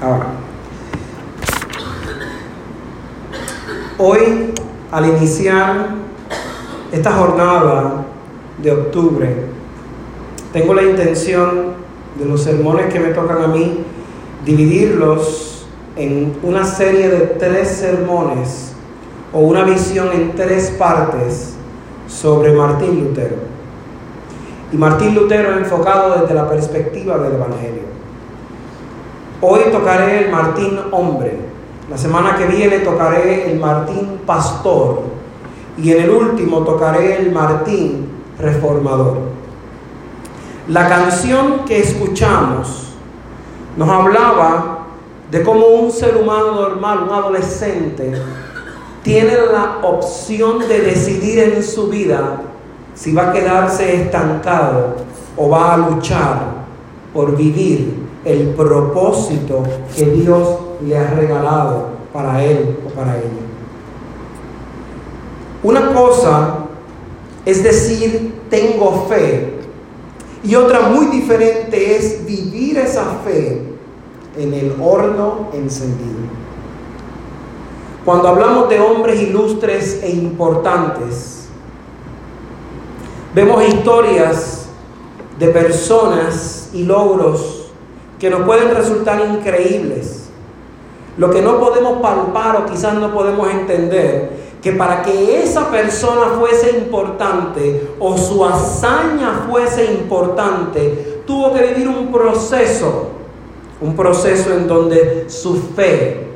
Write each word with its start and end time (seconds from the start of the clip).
Ahora, 0.00 0.26
hoy 3.98 4.52
al 4.90 5.08
iniciar 5.08 5.88
esta 6.92 7.12
jornada 7.12 8.04
de 8.62 8.72
octubre, 8.72 9.34
tengo 10.52 10.74
la 10.74 10.82
intención 10.82 11.74
de 12.18 12.24
los 12.24 12.42
sermones 12.42 12.92
que 12.92 13.00
me 13.00 13.08
tocan 13.10 13.42
a 13.42 13.46
mí, 13.48 13.84
dividirlos 14.44 15.66
en 15.96 16.36
una 16.42 16.64
serie 16.64 17.08
de 17.08 17.20
tres 17.38 17.68
sermones 17.68 18.72
o 19.32 19.40
una 19.40 19.64
visión 19.64 20.10
en 20.12 20.34
tres 20.34 20.70
partes 20.78 21.54
sobre 22.06 22.52
Martín 22.52 23.04
Lutero. 23.04 23.36
Y 24.72 24.76
Martín 24.76 25.14
Lutero 25.14 25.56
enfocado 25.56 26.20
desde 26.20 26.34
la 26.34 26.48
perspectiva 26.48 27.18
del 27.18 27.34
Evangelio. 27.34 27.93
Hoy 29.40 29.60
tocaré 29.72 30.24
el 30.24 30.30
Martín 30.30 30.78
hombre. 30.90 31.38
La 31.90 31.98
semana 31.98 32.36
que 32.36 32.46
viene 32.46 32.78
tocaré 32.78 33.50
el 33.50 33.58
Martín 33.58 34.20
pastor. 34.24 35.02
Y 35.76 35.92
en 35.92 36.04
el 36.04 36.10
último 36.10 36.60
tocaré 36.60 37.16
el 37.16 37.32
Martín 37.32 38.08
reformador. 38.38 39.18
La 40.68 40.88
canción 40.88 41.64
que 41.66 41.80
escuchamos 41.80 42.94
nos 43.76 43.88
hablaba 43.88 44.86
de 45.30 45.42
cómo 45.42 45.66
un 45.66 45.90
ser 45.90 46.16
humano 46.16 46.54
normal, 46.54 47.04
un 47.08 47.12
adolescente, 47.12 48.12
tiene 49.02 49.34
la 49.52 49.80
opción 49.82 50.60
de 50.60 50.80
decidir 50.80 51.40
en 51.40 51.62
su 51.62 51.88
vida 51.88 52.40
si 52.94 53.12
va 53.12 53.28
a 53.28 53.32
quedarse 53.32 54.02
estancado 54.02 54.96
o 55.36 55.50
va 55.50 55.74
a 55.74 55.76
luchar 55.76 56.40
por 57.12 57.36
vivir 57.36 58.03
el 58.24 58.48
propósito 58.50 59.62
que 59.94 60.06
Dios 60.06 60.48
le 60.82 60.96
ha 60.96 61.10
regalado 61.10 61.88
para 62.12 62.44
él 62.44 62.78
o 62.86 62.90
para 62.90 63.16
ella. 63.16 63.44
Una 65.62 65.92
cosa 65.92 66.64
es 67.44 67.62
decir, 67.62 68.40
tengo 68.48 69.06
fe, 69.08 69.54
y 70.42 70.54
otra 70.54 70.80
muy 70.88 71.06
diferente 71.06 71.96
es 71.96 72.24
vivir 72.26 72.78
esa 72.78 73.04
fe 73.24 73.62
en 74.36 74.52
el 74.52 74.76
horno 74.80 75.48
encendido. 75.52 76.20
Cuando 78.04 78.28
hablamos 78.28 78.68
de 78.68 78.80
hombres 78.80 79.22
ilustres 79.22 80.02
e 80.02 80.10
importantes, 80.10 81.48
vemos 83.34 83.66
historias 83.66 84.66
de 85.38 85.48
personas 85.48 86.70
y 86.74 86.84
logros 86.84 87.63
que 88.24 88.30
nos 88.30 88.46
pueden 88.46 88.74
resultar 88.74 89.20
increíbles. 89.20 90.30
Lo 91.18 91.28
que 91.28 91.42
no 91.42 91.60
podemos 91.60 92.00
palpar 92.00 92.56
o 92.56 92.64
quizás 92.64 92.94
no 92.94 93.12
podemos 93.12 93.50
entender, 93.50 94.30
que 94.62 94.72
para 94.72 95.02
que 95.02 95.42
esa 95.42 95.70
persona 95.70 96.28
fuese 96.40 96.70
importante 96.78 97.90
o 98.00 98.16
su 98.16 98.42
hazaña 98.42 99.44
fuese 99.46 99.92
importante, 99.92 101.22
tuvo 101.26 101.52
que 101.52 101.66
vivir 101.66 101.86
un 101.86 102.10
proceso, 102.10 103.08
un 103.82 103.94
proceso 103.94 104.54
en 104.54 104.68
donde 104.68 105.26
su 105.28 105.60
fe 105.76 106.28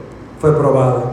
fue 0.42 0.54
probada. 0.54 1.04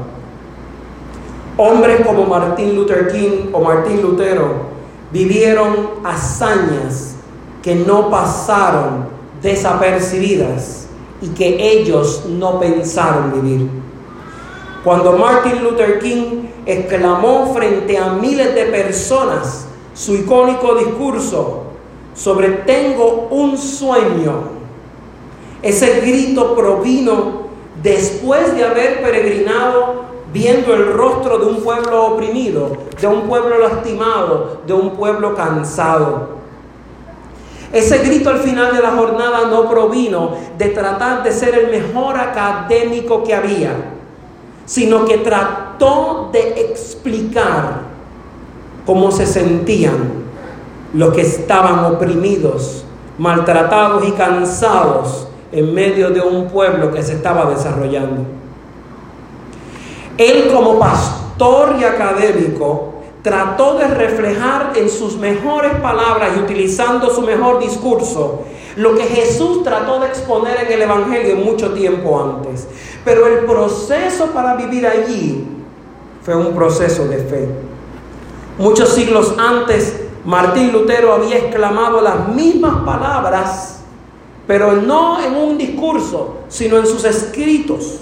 Hombres 1.55 2.05
como 2.05 2.25
Martín 2.25 2.75
Luther 2.75 3.07
King 3.13 3.47
o 3.53 3.61
Martín 3.61 4.01
Lutero 4.01 4.75
vivieron 5.13 5.91
hazañas 6.03 7.15
que 7.63 7.75
no 7.75 8.09
pasaron 8.09 9.14
desapercibidas 9.45 10.87
y 11.21 11.29
que 11.29 11.71
ellos 11.71 12.25
no 12.27 12.59
pensaron 12.59 13.31
vivir. 13.41 13.69
Cuando 14.83 15.13
Martin 15.13 15.63
Luther 15.63 15.99
King 15.99 16.47
exclamó 16.65 17.53
frente 17.53 17.97
a 17.97 18.09
miles 18.09 18.53
de 18.53 18.65
personas 18.65 19.67
su 19.93 20.15
icónico 20.15 20.75
discurso 20.75 21.63
sobre 22.13 22.49
tengo 22.49 23.27
un 23.29 23.57
sueño, 23.57 24.55
ese 25.61 26.01
grito 26.01 26.55
provino 26.55 27.45
después 27.81 28.55
de 28.55 28.63
haber 28.63 29.01
peregrinado 29.01 30.05
viendo 30.33 30.73
el 30.73 30.93
rostro 30.93 31.37
de 31.37 31.45
un 31.45 31.63
pueblo 31.63 32.07
oprimido, 32.07 32.71
de 32.99 33.07
un 33.07 33.21
pueblo 33.21 33.57
lastimado, 33.57 34.61
de 34.67 34.73
un 34.73 34.91
pueblo 34.91 35.33
cansado. 35.35 36.44
Ese 37.75 37.97
grito 37.97 38.29
al 38.29 38.39
final 38.39 38.73
de 38.73 38.81
la 38.81 38.91
jornada 38.91 39.47
no 39.49 39.69
provino 39.69 40.31
de 40.57 40.69
tratar 40.69 41.23
de 41.23 41.31
ser 41.33 41.55
el 41.55 41.71
mejor 41.71 42.17
académico 42.17 43.21
que 43.21 43.35
había, 43.35 43.73
sino 44.65 45.03
que 45.03 45.17
trató 45.17 46.29
de 46.31 46.61
explicar 46.61 47.81
cómo 48.85 49.11
se 49.11 49.25
sentían 49.25 50.23
los 50.93 51.13
que 51.13 51.23
estaban 51.23 51.83
oprimidos, 51.83 52.85
maltratados 53.17 54.07
y 54.07 54.11
cansados 54.13 55.27
en 55.51 55.73
medio 55.73 56.11
de 56.11 56.21
un 56.21 56.47
pueblo 56.47 56.93
que 56.93 57.03
se 57.03 57.15
estaba 57.15 57.49
desarrollando. 57.49 58.21
Él 60.17 60.49
como 60.53 60.79
pastor 60.79 61.75
y 61.77 61.83
académico 61.83 62.93
trató 63.25 63.73
de 63.79 63.87
reflejar 63.87 64.73
en 64.75 64.87
sus 64.87 65.17
mejores 65.17 65.73
palabras 65.81 66.33
y 66.37 66.41
utilizando 66.41 67.09
su 67.09 67.23
mejor 67.23 67.57
discurso 67.59 68.43
lo 68.75 68.93
que 68.93 69.03
Jesús 69.05 69.63
trató 69.63 69.99
de 69.99 70.05
exponer 70.09 70.59
en 70.67 70.71
el 70.71 70.83
Evangelio 70.83 71.37
mucho 71.37 71.71
tiempo 71.73 72.21
antes. 72.21 72.67
Pero 73.03 73.25
el 73.25 73.45
proceso 73.45 74.27
para 74.27 74.53
vivir 74.53 74.85
allí 74.85 75.43
fue 76.21 76.35
un 76.35 76.53
proceso 76.53 77.07
de 77.07 77.17
fe. 77.17 77.49
Muchos 78.59 78.89
siglos 78.89 79.33
antes, 79.39 80.01
Martín 80.23 80.71
Lutero 80.71 81.11
había 81.11 81.39
exclamado 81.39 82.01
las 82.01 82.27
mismas 82.27 82.83
palabras, 82.83 83.79
pero 84.45 84.73
no 84.73 85.19
en 85.19 85.35
un 85.35 85.57
discurso, 85.57 86.41
sino 86.47 86.77
en 86.77 86.85
sus 86.85 87.03
escritos. 87.05 88.01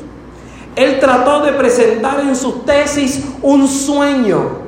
Él 0.75 0.99
trató 0.99 1.39
de 1.45 1.53
presentar 1.53 2.19
en 2.19 2.35
sus 2.35 2.65
tesis 2.65 3.23
un 3.41 3.69
sueño, 3.69 4.62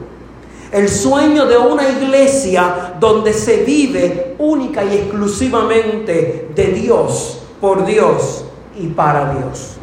el 0.75 0.89
sueño 0.89 1.45
de 1.45 1.57
una 1.57 1.87
iglesia 1.87 2.95
donde 2.99 3.31
se 3.31 3.63
vive 3.63 4.35
única 4.37 4.83
y 4.83 4.93
exclusivamente 4.93 6.49
de 6.53 6.65
Dios, 6.65 7.39
por 7.61 7.85
Dios 7.85 8.43
y 8.77 8.87
para 8.87 9.33
Dios. 9.33 9.77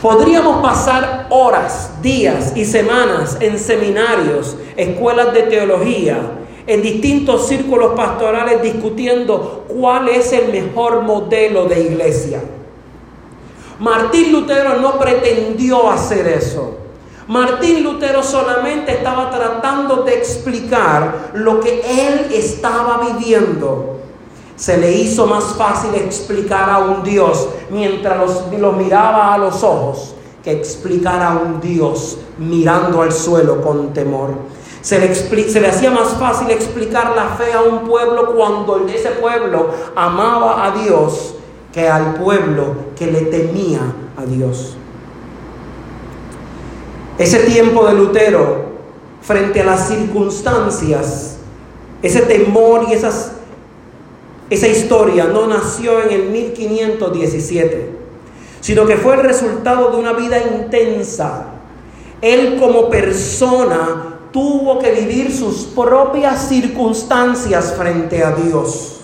Podríamos 0.00 0.62
pasar 0.62 1.26
horas, 1.28 2.00
días 2.00 2.54
y 2.56 2.64
semanas 2.64 3.36
en 3.38 3.58
seminarios, 3.58 4.56
escuelas 4.78 5.34
de 5.34 5.42
teología, 5.42 6.18
en 6.66 6.80
distintos 6.80 7.48
círculos 7.48 7.92
pastorales 7.92 8.62
discutiendo 8.62 9.66
cuál 9.68 10.08
es 10.08 10.32
el 10.32 10.50
mejor 10.50 11.02
modelo 11.02 11.66
de 11.66 11.82
iglesia. 11.82 12.40
Martín 13.78 14.32
Lutero 14.32 14.78
no 14.80 14.98
pretendió 14.98 15.90
hacer 15.90 16.26
eso. 16.28 16.78
Martín 17.32 17.82
Lutero 17.82 18.22
solamente 18.22 18.92
estaba 18.92 19.30
tratando 19.30 20.02
de 20.02 20.18
explicar 20.18 21.30
lo 21.32 21.60
que 21.60 21.80
él 21.80 22.30
estaba 22.30 23.08
viviendo. 23.08 24.00
Se 24.54 24.76
le 24.76 24.92
hizo 24.92 25.26
más 25.26 25.44
fácil 25.56 25.94
explicar 25.94 26.68
a 26.68 26.80
un 26.80 27.02
Dios 27.02 27.48
mientras 27.70 28.50
lo 28.58 28.72
miraba 28.72 29.32
a 29.32 29.38
los 29.38 29.62
ojos 29.62 30.14
que 30.44 30.52
explicar 30.52 31.22
a 31.22 31.30
un 31.30 31.58
Dios 31.62 32.18
mirando 32.36 33.00
al 33.00 33.12
suelo 33.12 33.62
con 33.62 33.94
temor. 33.94 34.34
Se 34.82 34.98
le, 34.98 35.14
se 35.14 35.58
le, 35.58 35.68
hacía 35.68 35.90
más 35.90 36.08
fácil 36.08 36.50
explicar 36.50 37.14
la 37.16 37.28
fe 37.28 37.54
a 37.54 37.62
un 37.62 37.88
pueblo 37.88 38.34
cuando 38.34 38.86
ese 38.88 39.08
pueblo 39.08 39.70
amaba 39.96 40.66
a 40.66 40.70
Dios 40.72 41.36
que 41.72 41.88
al 41.88 42.12
pueblo 42.16 42.74
que 42.94 43.06
le 43.06 43.22
temía 43.22 43.80
a 44.18 44.26
Dios. 44.26 44.76
Ese 47.18 47.40
tiempo 47.40 47.86
de 47.86 47.94
Lutero 47.94 48.72
frente 49.20 49.60
a 49.60 49.64
las 49.64 49.88
circunstancias, 49.88 51.36
ese 52.02 52.22
temor 52.22 52.86
y 52.88 52.94
esas, 52.94 53.32
esa 54.50 54.68
historia 54.68 55.24
no 55.26 55.46
nació 55.46 56.02
en 56.02 56.10
el 56.10 56.30
1517, 56.30 57.90
sino 58.60 58.86
que 58.86 58.96
fue 58.96 59.14
el 59.14 59.22
resultado 59.22 59.90
de 59.90 59.98
una 59.98 60.12
vida 60.12 60.38
intensa. 60.38 61.48
Él 62.20 62.56
como 62.58 62.88
persona 62.88 64.18
tuvo 64.32 64.78
que 64.78 64.92
vivir 64.92 65.32
sus 65.32 65.64
propias 65.64 66.48
circunstancias 66.48 67.74
frente 67.76 68.24
a 68.24 68.32
Dios. 68.32 69.00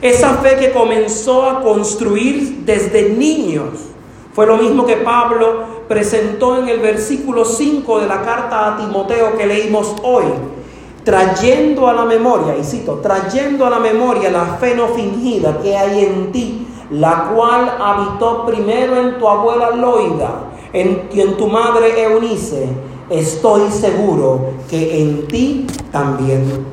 Esa 0.00 0.34
fe 0.36 0.56
que 0.56 0.72
comenzó 0.72 1.48
a 1.48 1.62
construir 1.62 2.62
desde 2.64 3.10
niños 3.10 3.78
fue 4.32 4.46
lo 4.46 4.56
mismo 4.56 4.86
que 4.86 4.96
Pablo 4.96 5.81
presentó 5.88 6.58
en 6.58 6.68
el 6.68 6.80
versículo 6.80 7.44
5 7.44 8.00
de 8.00 8.06
la 8.06 8.22
carta 8.22 8.68
a 8.68 8.76
Timoteo 8.76 9.36
que 9.36 9.46
leímos 9.46 9.94
hoy, 10.02 10.24
trayendo 11.04 11.88
a 11.88 11.92
la 11.92 12.04
memoria, 12.04 12.56
y 12.56 12.64
cito, 12.64 13.00
trayendo 13.02 13.66
a 13.66 13.70
la 13.70 13.78
memoria 13.78 14.30
la 14.30 14.44
fe 14.60 14.74
no 14.74 14.88
fingida 14.88 15.58
que 15.62 15.76
hay 15.76 16.04
en 16.04 16.32
ti, 16.32 16.66
la 16.90 17.30
cual 17.34 17.76
habitó 17.80 18.46
primero 18.46 18.96
en 18.96 19.18
tu 19.18 19.28
abuela 19.28 19.70
Loida 19.70 20.50
en, 20.72 21.08
y 21.12 21.20
en 21.20 21.36
tu 21.36 21.48
madre 21.48 22.02
Eunice, 22.02 22.68
estoy 23.10 23.70
seguro 23.70 24.52
que 24.68 25.02
en 25.02 25.26
ti 25.28 25.66
también. 25.90 26.66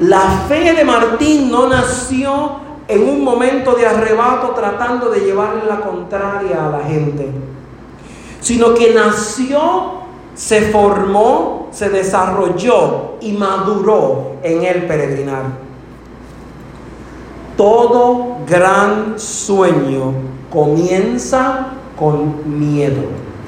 La 0.00 0.20
fe 0.48 0.72
de 0.72 0.84
Martín 0.84 1.50
no 1.50 1.68
nació 1.68 2.61
en 2.92 3.08
un 3.08 3.24
momento 3.24 3.74
de 3.74 3.86
arrebato 3.86 4.50
tratando 4.50 5.10
de 5.10 5.20
llevarle 5.20 5.64
la 5.66 5.80
contraria 5.80 6.66
a 6.66 6.70
la 6.70 6.84
gente, 6.84 7.28
sino 8.40 8.74
que 8.74 8.92
nació, 8.92 10.02
se 10.34 10.70
formó, 10.70 11.68
se 11.70 11.88
desarrolló 11.88 13.14
y 13.20 13.32
maduró 13.32 14.36
en 14.42 14.62
el 14.64 14.86
peregrinar. 14.86 15.44
Todo 17.56 18.38
gran 18.46 19.18
sueño 19.18 20.12
comienza 20.50 21.68
con 21.98 22.58
miedo. 22.58 23.02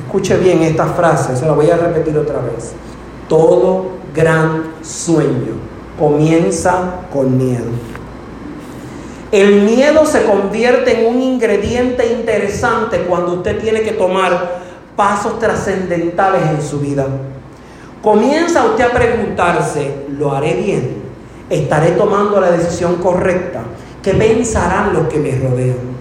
Escuche 0.04 0.36
bien 0.36 0.62
esta 0.62 0.86
frase, 0.86 1.36
se 1.36 1.44
la 1.44 1.52
voy 1.52 1.70
a 1.70 1.76
repetir 1.76 2.16
otra 2.16 2.40
vez. 2.40 2.72
Todo 3.28 3.86
gran 4.14 4.74
sueño 4.82 5.54
comienza 5.98 7.00
con 7.12 7.36
miedo. 7.36 7.72
El 9.32 9.62
miedo 9.62 10.06
se 10.06 10.24
convierte 10.24 11.00
en 11.00 11.14
un 11.14 11.20
ingrediente 11.20 12.12
interesante 12.12 13.00
cuando 13.00 13.34
usted 13.34 13.60
tiene 13.60 13.82
que 13.82 13.92
tomar 13.92 14.62
pasos 14.96 15.38
trascendentales 15.38 16.42
en 16.50 16.62
su 16.62 16.80
vida. 16.80 17.06
Comienza 18.02 18.64
usted 18.66 18.84
a 18.84 18.90
preguntarse, 18.90 20.04
¿lo 20.18 20.32
haré 20.32 20.54
bien? 20.54 21.02
¿Estaré 21.50 21.92
tomando 21.92 22.40
la 22.40 22.50
decisión 22.50 22.96
correcta? 22.96 23.62
¿Qué 24.02 24.12
pensarán 24.12 24.92
los 24.92 25.08
que 25.08 25.18
me 25.18 25.30
rodean? 25.38 25.94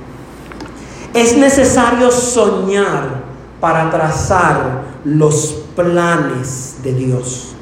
Es 1.14 1.38
necesario 1.38 2.12
soñar 2.12 3.24
para 3.60 3.90
trazar 3.90 4.82
los 5.06 5.64
planes 5.76 6.76
de 6.84 6.94
Dios. 6.94 7.54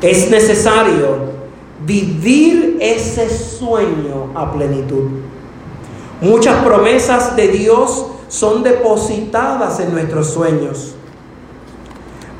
Es 0.00 0.30
necesario 0.30 1.31
vivir 1.84 2.78
ese 2.80 3.28
sueño 3.28 4.32
a 4.34 4.52
plenitud. 4.52 5.10
Muchas 6.20 6.64
promesas 6.64 7.34
de 7.34 7.48
Dios 7.48 8.06
son 8.28 8.62
depositadas 8.62 9.80
en 9.80 9.92
nuestros 9.92 10.30
sueños 10.30 10.94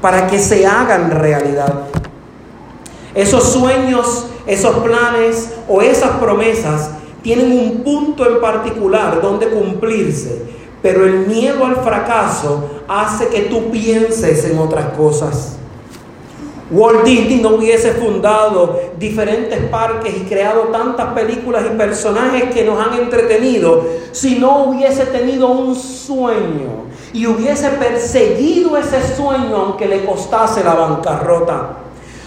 para 0.00 0.26
que 0.26 0.38
se 0.38 0.66
hagan 0.66 1.10
realidad. 1.10 1.84
Esos 3.14 3.44
sueños, 3.52 4.26
esos 4.46 4.76
planes 4.78 5.50
o 5.68 5.82
esas 5.82 6.12
promesas 6.18 6.90
tienen 7.22 7.52
un 7.52 7.82
punto 7.82 8.26
en 8.26 8.40
particular 8.40 9.20
donde 9.20 9.48
cumplirse, 9.48 10.42
pero 10.80 11.04
el 11.04 11.26
miedo 11.26 11.64
al 11.64 11.76
fracaso 11.76 12.82
hace 12.88 13.28
que 13.28 13.42
tú 13.42 13.70
pienses 13.70 14.44
en 14.44 14.58
otras 14.58 14.94
cosas. 14.96 15.56
Walt 16.72 17.04
Disney 17.04 17.40
no 17.40 17.50
hubiese 17.50 17.92
fundado 17.92 18.80
diferentes 18.98 19.60
parques 19.66 20.16
y 20.16 20.20
creado 20.20 20.62
tantas 20.72 21.12
películas 21.12 21.64
y 21.70 21.76
personajes 21.76 22.44
que 22.44 22.64
nos 22.64 22.84
han 22.84 22.94
entretenido 22.94 23.84
si 24.10 24.38
no 24.38 24.64
hubiese 24.64 25.04
tenido 25.06 25.48
un 25.48 25.76
sueño 25.76 26.86
y 27.12 27.26
hubiese 27.26 27.68
perseguido 27.68 28.78
ese 28.78 29.14
sueño 29.14 29.56
aunque 29.56 29.86
le 29.86 30.04
costase 30.06 30.64
la 30.64 30.74
bancarrota. 30.74 31.76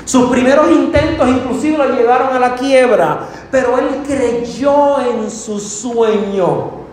Sus 0.06 0.30
primeros 0.30 0.70
intentos 0.70 1.28
inclusive 1.28 1.80
lo 1.80 1.96
llevaron 1.96 2.36
a 2.36 2.40
la 2.40 2.54
quiebra, 2.54 3.22
pero 3.50 3.80
él 3.80 4.04
creyó 4.06 5.00
en 5.02 5.32
su 5.32 5.60
sueño. 5.60 6.86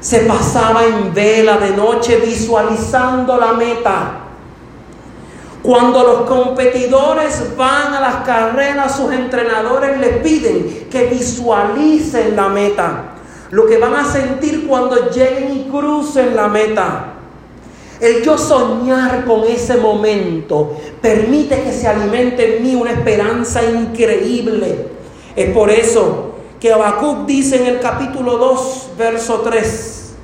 Se 0.00 0.20
pasaba 0.20 0.84
en 0.86 1.12
vela 1.12 1.58
de 1.58 1.76
noche 1.76 2.16
visualizando 2.24 3.36
la 3.36 3.52
meta. 3.52 4.23
Cuando 5.64 6.02
los 6.02 6.20
competidores 6.28 7.56
van 7.56 7.94
a 7.94 8.00
las 8.00 8.16
carreras, 8.16 8.96
sus 8.96 9.10
entrenadores 9.10 9.98
les 9.98 10.18
piden 10.18 10.88
que 10.90 11.06
visualicen 11.06 12.36
la 12.36 12.50
meta. 12.50 13.14
Lo 13.50 13.64
que 13.64 13.78
van 13.78 13.94
a 13.94 14.04
sentir 14.04 14.66
cuando 14.68 15.08
lleguen 15.08 15.56
y 15.56 15.70
crucen 15.70 16.36
la 16.36 16.48
meta. 16.48 17.14
El 17.98 18.22
yo 18.22 18.36
soñar 18.36 19.24
con 19.24 19.44
ese 19.44 19.78
momento 19.78 20.76
permite 21.00 21.62
que 21.62 21.72
se 21.72 21.88
alimente 21.88 22.58
en 22.58 22.62
mí 22.62 22.74
una 22.74 22.92
esperanza 22.92 23.64
increíble. 23.64 24.88
Es 25.34 25.48
por 25.54 25.70
eso 25.70 26.34
que 26.60 26.74
Habacuc 26.74 27.24
dice 27.24 27.56
en 27.56 27.68
el 27.68 27.80
capítulo 27.80 28.36
2, 28.36 28.90
verso 28.98 29.40
3, 29.40 30.14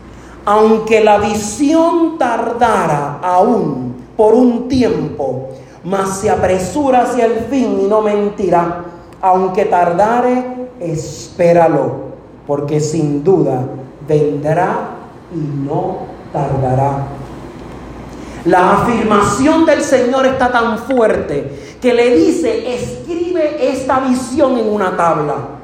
aunque 0.44 1.02
la 1.02 1.16
visión 1.16 2.19
tardara 2.19 3.20
aún 3.22 4.00
por 4.20 4.34
un 4.34 4.69
tiempo, 4.69 5.49
mas 5.82 6.19
se 6.19 6.28
apresura 6.28 7.05
hacia 7.05 7.25
el 7.25 7.46
fin 7.49 7.81
y 7.81 7.88
no 7.88 8.02
mentirá. 8.02 8.84
Aunque 9.22 9.64
tardare, 9.64 10.69
espéralo, 10.78 12.11
porque 12.46 12.81
sin 12.81 13.25
duda 13.25 13.62
vendrá 14.06 14.90
y 15.34 15.38
no 15.38 16.00
tardará. 16.34 17.06
La 18.44 18.82
afirmación 18.82 19.64
del 19.64 19.81
Señor 19.81 20.26
está 20.26 20.52
tan 20.52 20.76
fuerte 20.81 21.78
que 21.81 21.94
le 21.94 22.14
dice, 22.14 22.75
escribe 22.75 23.70
esta 23.73 24.00
visión 24.00 24.58
en 24.58 24.69
una 24.69 24.99
tabla. 24.99 25.60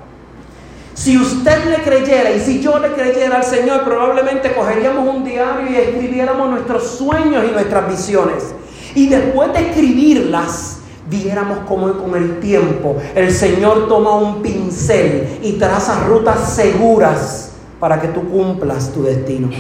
Si 0.97 1.19
usted 1.19 1.67
le 1.67 1.83
creyera 1.83 2.31
y 2.31 2.41
si 2.41 2.63
yo 2.63 2.79
le 2.79 2.93
creyera 2.93 3.37
al 3.37 3.45
Señor, 3.45 3.85
probablemente 3.85 4.55
cogeríamos 4.55 5.07
un 5.07 5.25
diario 5.25 5.71
y 5.71 5.77
escribiéramos 5.77 6.49
nuestros 6.49 6.85
sueños 6.85 7.45
y 7.47 7.53
nuestras 7.53 7.87
visiones. 7.87 8.55
Y 8.95 9.07
después 9.07 9.53
de 9.53 9.69
escribirlas, 9.69 10.79
viéramos 11.11 11.59
cómo 11.69 11.93
con 11.99 12.17
el 12.17 12.41
tiempo 12.41 12.97
el 13.15 13.31
Señor 13.31 13.89
toma 13.89 14.17
un 14.17 14.41
pincel 14.41 15.39
y 15.43 15.53
traza 15.53 16.07
rutas 16.07 16.55
seguras 16.55 17.53
para 17.79 18.01
que 18.01 18.09
tú 18.09 18.27
cumplas 18.31 18.91
tu 18.91 19.03
destino. 19.03 19.51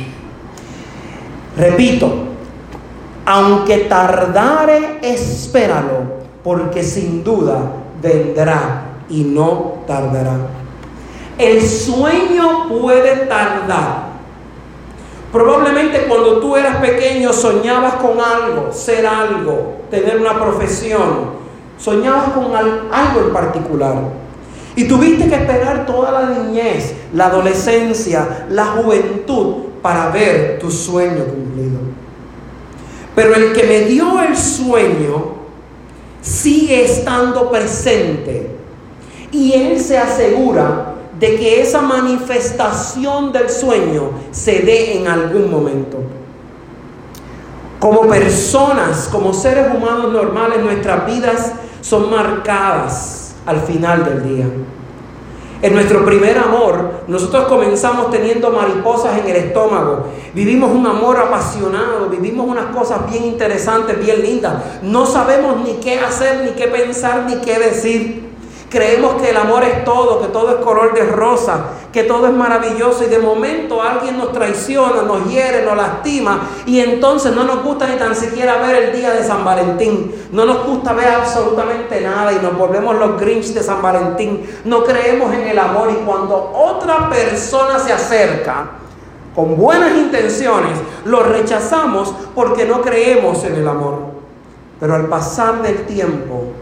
Repito, 1.58 2.14
aunque 3.26 3.80
tardare, 3.80 5.00
espéralo, 5.02 6.16
porque 6.42 6.82
sin 6.82 7.22
duda 7.22 7.58
vendrá 8.00 8.84
y 9.10 9.22
no 9.22 9.82
tardará. 9.86 10.64
El 11.38 11.60
sueño 11.62 12.68
puede 12.68 13.26
tardar. 13.26 14.06
Probablemente 15.32 16.06
cuando 16.08 16.38
tú 16.40 16.56
eras 16.56 16.76
pequeño 16.76 17.32
soñabas 17.32 17.94
con 17.94 18.18
algo, 18.20 18.72
ser 18.72 19.06
algo, 19.06 19.82
tener 19.90 20.18
una 20.18 20.38
profesión, 20.38 21.36
soñabas 21.78 22.30
con 22.30 22.54
algo 22.54 23.20
en 23.20 23.32
particular. 23.32 23.96
Y 24.76 24.84
tuviste 24.84 25.28
que 25.28 25.34
esperar 25.34 25.84
toda 25.84 26.10
la 26.10 26.30
niñez, 26.30 26.94
la 27.12 27.26
adolescencia, 27.26 28.46
la 28.48 28.66
juventud 28.66 29.56
para 29.82 30.08
ver 30.08 30.58
tu 30.58 30.70
sueño 30.70 31.24
cumplido. 31.24 31.80
Pero 33.14 33.34
el 33.34 33.52
que 33.52 33.64
me 33.64 33.80
dio 33.80 34.22
el 34.22 34.36
sueño 34.36 35.34
sigue 36.20 36.84
estando 36.84 37.50
presente 37.50 38.56
y 39.30 39.52
él 39.52 39.80
se 39.80 39.96
asegura 39.96 40.95
de 41.18 41.36
que 41.36 41.62
esa 41.62 41.80
manifestación 41.80 43.32
del 43.32 43.48
sueño 43.48 44.10
se 44.30 44.60
dé 44.60 44.98
en 44.98 45.08
algún 45.08 45.50
momento. 45.50 45.98
Como 47.78 48.02
personas, 48.02 49.08
como 49.10 49.32
seres 49.32 49.66
humanos 49.74 50.12
normales, 50.12 50.60
nuestras 50.62 51.06
vidas 51.06 51.52
son 51.80 52.10
marcadas 52.10 53.34
al 53.46 53.60
final 53.60 54.04
del 54.04 54.22
día. 54.22 54.46
En 55.62 55.72
nuestro 55.74 56.04
primer 56.04 56.36
amor, 56.36 57.02
nosotros 57.08 57.46
comenzamos 57.46 58.10
teniendo 58.10 58.50
mariposas 58.50 59.18
en 59.18 59.26
el 59.26 59.36
estómago. 59.36 60.08
Vivimos 60.34 60.70
un 60.70 60.86
amor 60.86 61.16
apasionado, 61.16 62.10
vivimos 62.10 62.46
unas 62.46 62.66
cosas 62.76 63.10
bien 63.10 63.24
interesantes, 63.24 63.98
bien 63.98 64.20
lindas. 64.20 64.54
No 64.82 65.06
sabemos 65.06 65.56
ni 65.64 65.74
qué 65.74 65.98
hacer, 65.98 66.42
ni 66.44 66.50
qué 66.50 66.68
pensar, 66.68 67.24
ni 67.26 67.36
qué 67.36 67.58
decir. 67.58 68.25
Creemos 68.68 69.22
que 69.22 69.30
el 69.30 69.36
amor 69.36 69.62
es 69.62 69.84
todo, 69.84 70.20
que 70.20 70.28
todo 70.28 70.50
es 70.50 70.64
color 70.64 70.92
de 70.92 71.06
rosa, 71.06 71.66
que 71.92 72.02
todo 72.02 72.26
es 72.26 72.32
maravilloso 72.32 73.04
y 73.04 73.06
de 73.06 73.20
momento 73.20 73.80
alguien 73.80 74.18
nos 74.18 74.32
traiciona, 74.32 75.02
nos 75.02 75.28
hiere, 75.28 75.64
nos 75.64 75.76
lastima 75.76 76.48
y 76.66 76.80
entonces 76.80 77.32
no 77.32 77.44
nos 77.44 77.62
gusta 77.62 77.86
ni 77.86 77.96
tan 77.96 78.16
siquiera 78.16 78.56
ver 78.56 78.76
el 78.76 78.92
día 78.92 79.12
de 79.12 79.22
San 79.22 79.44
Valentín. 79.44 80.12
No 80.32 80.44
nos 80.44 80.66
gusta 80.66 80.92
ver 80.94 81.08
absolutamente 81.08 82.00
nada 82.00 82.32
y 82.32 82.40
nos 82.40 82.58
volvemos 82.58 82.96
los 82.96 83.20
Grinch 83.20 83.54
de 83.54 83.62
San 83.62 83.80
Valentín. 83.80 84.44
No 84.64 84.82
creemos 84.82 85.32
en 85.32 85.46
el 85.46 85.58
amor 85.60 85.88
y 85.92 86.04
cuando 86.04 86.52
otra 86.52 87.08
persona 87.08 87.78
se 87.78 87.92
acerca 87.92 88.70
con 89.36 89.56
buenas 89.56 89.94
intenciones, 89.96 90.78
lo 91.04 91.22
rechazamos 91.22 92.12
porque 92.34 92.64
no 92.64 92.82
creemos 92.82 93.44
en 93.44 93.54
el 93.54 93.68
amor. 93.68 93.98
Pero 94.80 94.94
al 94.94 95.06
pasar 95.06 95.62
del 95.62 95.86
tiempo, 95.86 96.55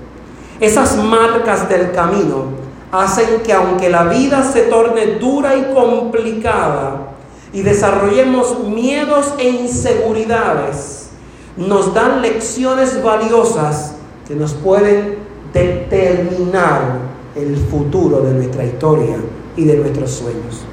esas 0.61 0.97
marcas 0.97 1.69
del 1.69 1.93
camino 1.93 2.65
hacen 2.93 3.41
que 3.45 3.53
aunque 3.53 3.91
la 3.91 4.05
vida 4.05 4.43
se 4.43 4.63
torne 4.63 5.19
dura 5.19 5.57
y 5.57 5.75
complicada 5.75 7.09
y 7.53 7.63
desarrollemos 7.63 8.61
miedos 8.69 9.35
e 9.39 9.49
inseguridades, 9.49 11.11
nos 11.57 11.93
dan 11.95 12.23
lecciones 12.23 13.03
valiosas 13.03 13.97
que 14.27 14.35
nos 14.35 14.55
pueden 14.55 15.19
determinar 15.53 16.99
el 17.37 17.57
futuro 17.57 18.21
de 18.21 18.33
nuestra 18.33 18.65
historia 18.65 19.17
y 19.57 19.65
de 19.65 19.77
nuestros 19.77 20.11
sueños. 20.11 20.65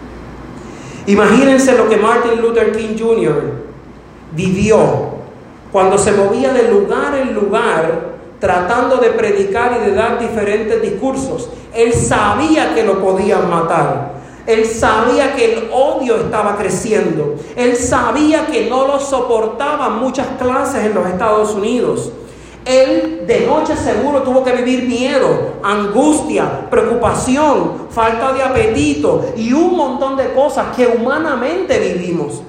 Imagínense 1.08 1.76
lo 1.78 1.90
que 1.90 1.98
Martin 1.98 2.42
Luther 2.42 2.72
King 2.72 2.96
Jr. 3.00 3.42
vivió 4.36 4.80
cuando 5.72 5.98
se 5.98 6.12
movía 6.12 6.54
de 6.54 6.72
lugar 6.72 7.16
en 7.16 7.34
lugar 7.34 8.11
tratando 8.42 8.98
de 8.98 9.12
predicar 9.12 9.78
y 9.80 9.86
de 9.86 9.96
dar 9.96 10.20
diferentes 10.20 10.82
discursos. 10.82 11.48
Él 11.74 11.94
sabía 11.94 12.74
que 12.74 12.84
lo 12.84 13.00
podían 13.00 13.50
matar. 13.50 14.20
Él 14.48 14.66
sabía 14.66 15.36
que 15.36 15.54
el 15.54 15.70
odio 15.72 16.18
estaba 16.18 16.58
creciendo. 16.58 17.36
Él 17.56 17.78
sabía 17.78 18.48
que 18.48 18.68
no 18.68 18.88
lo 18.88 19.00
soportaban 19.00 20.00
muchas 20.00 20.26
clases 20.40 20.86
en 20.86 20.96
los 20.96 21.06
Estados 21.06 21.54
Unidos. 21.54 22.12
Él 22.66 23.26
de 23.28 23.46
noche 23.46 23.76
seguro 23.76 24.24
tuvo 24.24 24.44
que 24.44 24.54
vivir 24.54 24.88
miedo, 24.88 25.54
angustia, 25.64 26.68
preocupación, 26.70 27.88
falta 27.92 28.34
de 28.34 28.42
apetito 28.42 29.34
y 29.36 29.54
un 29.54 29.78
montón 29.78 30.18
de 30.18 30.34
cosas 30.34 30.76
que 30.76 30.88
humanamente 30.88 31.80
vivimos. 31.80 32.42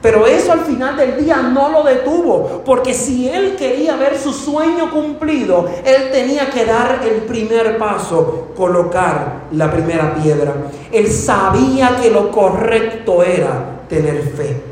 Pero 0.00 0.26
eso 0.26 0.52
al 0.52 0.60
final 0.60 0.96
del 0.96 1.24
día 1.24 1.38
no 1.38 1.70
lo 1.70 1.82
detuvo, 1.82 2.62
porque 2.64 2.94
si 2.94 3.28
él 3.28 3.56
quería 3.56 3.96
ver 3.96 4.16
su 4.16 4.32
sueño 4.32 4.92
cumplido, 4.92 5.68
él 5.84 6.10
tenía 6.12 6.50
que 6.50 6.64
dar 6.64 7.00
el 7.02 7.22
primer 7.22 7.78
paso, 7.78 8.48
colocar 8.56 9.46
la 9.50 9.72
primera 9.72 10.14
piedra. 10.14 10.54
Él 10.92 11.08
sabía 11.08 11.96
que 12.00 12.12
lo 12.12 12.30
correcto 12.30 13.24
era 13.24 13.80
tener 13.88 14.22
fe. 14.22 14.62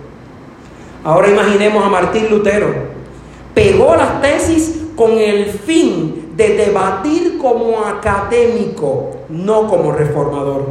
Ahora 1.02 1.28
imaginemos 1.28 1.84
a 1.84 1.88
Martín 1.88 2.28
Lutero. 2.30 2.68
Pegó 3.52 3.96
las 3.96 4.20
tesis 4.20 4.82
con 4.94 5.12
el 5.12 5.46
fin 5.46 6.34
de 6.36 6.56
debatir 6.56 7.38
como 7.38 7.84
académico, 7.84 9.10
no 9.28 9.66
como 9.66 9.90
reformador. 9.90 10.66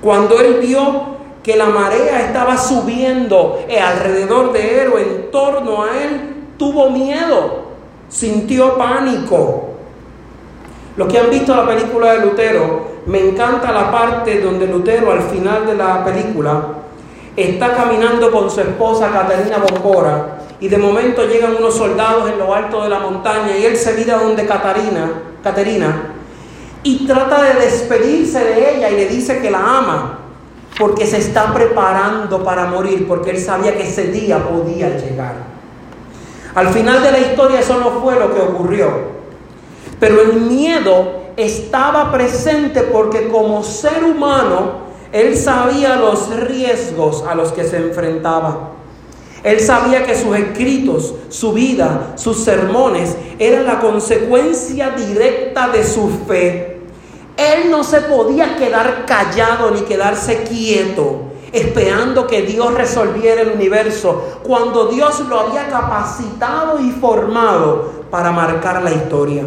Cuando 0.00 0.40
él 0.40 0.58
vio 0.62 1.17
que 1.42 1.56
la 1.56 1.66
marea 1.66 2.26
estaba 2.26 2.58
subiendo 2.58 3.60
alrededor 3.68 4.52
de 4.52 4.82
él 4.82 4.92
o 4.92 4.98
en 4.98 5.30
torno 5.30 5.84
a 5.84 5.96
él, 6.02 6.34
tuvo 6.58 6.90
miedo, 6.90 7.64
sintió 8.08 8.76
pánico. 8.76 9.70
Los 10.96 11.08
que 11.08 11.18
han 11.18 11.30
visto 11.30 11.54
la 11.54 11.66
película 11.66 12.12
de 12.12 12.26
Lutero, 12.26 12.88
me 13.06 13.20
encanta 13.20 13.72
la 13.72 13.90
parte 13.90 14.40
donde 14.40 14.66
Lutero 14.66 15.12
al 15.12 15.22
final 15.22 15.64
de 15.64 15.74
la 15.74 16.04
película 16.04 16.62
está 17.36 17.74
caminando 17.74 18.30
con 18.32 18.50
su 18.50 18.60
esposa 18.60 19.10
Caterina 19.12 19.58
Bombora 19.58 20.38
y 20.60 20.68
de 20.68 20.76
momento 20.76 21.24
llegan 21.24 21.54
unos 21.56 21.76
soldados 21.76 22.28
en 22.28 22.38
lo 22.38 22.52
alto 22.52 22.82
de 22.82 22.88
la 22.88 22.98
montaña 22.98 23.56
y 23.56 23.64
él 23.64 23.76
se 23.76 23.94
mira 23.94 24.18
donde 24.18 24.44
Catarina, 24.44 25.08
Caterina 25.42 26.14
y 26.82 27.06
trata 27.06 27.42
de 27.42 27.60
despedirse 27.60 28.40
de 28.40 28.76
ella 28.76 28.90
y 28.90 28.96
le 28.96 29.06
dice 29.06 29.40
que 29.40 29.50
la 29.50 29.78
ama 29.78 30.17
porque 30.78 31.06
se 31.06 31.18
está 31.18 31.52
preparando 31.52 32.42
para 32.44 32.66
morir, 32.66 33.06
porque 33.08 33.30
él 33.30 33.40
sabía 33.40 33.76
que 33.76 33.88
ese 33.88 34.04
día 34.08 34.48
podía 34.48 34.96
llegar. 34.96 35.34
Al 36.54 36.68
final 36.68 37.02
de 37.02 37.12
la 37.12 37.18
historia 37.18 37.60
eso 37.60 37.78
no 37.78 38.00
fue 38.00 38.18
lo 38.18 38.34
que 38.34 38.40
ocurrió, 38.40 38.88
pero 39.98 40.22
el 40.22 40.40
miedo 40.40 41.18
estaba 41.36 42.10
presente 42.10 42.82
porque 42.82 43.28
como 43.28 43.62
ser 43.62 44.04
humano 44.04 44.88
él 45.12 45.36
sabía 45.36 45.96
los 45.96 46.30
riesgos 46.30 47.24
a 47.28 47.34
los 47.34 47.52
que 47.52 47.64
se 47.64 47.76
enfrentaba. 47.76 48.72
Él 49.44 49.60
sabía 49.60 50.04
que 50.04 50.16
sus 50.16 50.36
escritos, 50.36 51.14
su 51.28 51.52
vida, 51.52 52.12
sus 52.16 52.42
sermones 52.42 53.16
eran 53.38 53.66
la 53.66 53.80
consecuencia 53.80 54.90
directa 54.90 55.68
de 55.68 55.84
su 55.84 56.08
fe. 56.26 56.77
Él 57.38 57.70
no 57.70 57.82
se 57.82 58.02
podía 58.02 58.56
quedar 58.56 59.06
callado 59.06 59.70
ni 59.70 59.80
quedarse 59.82 60.42
quieto 60.42 61.28
esperando 61.52 62.26
que 62.26 62.42
Dios 62.42 62.74
resolviera 62.74 63.42
el 63.42 63.52
universo, 63.52 64.40
cuando 64.42 64.86
Dios 64.88 65.20
lo 65.28 65.40
había 65.40 65.68
capacitado 65.68 66.80
y 66.80 66.90
formado 66.90 67.90
para 68.10 68.30
marcar 68.32 68.82
la 68.82 68.90
historia. 68.90 69.44